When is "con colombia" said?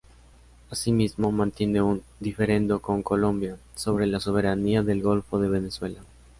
2.81-3.59